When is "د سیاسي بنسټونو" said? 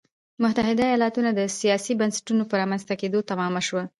1.39-2.43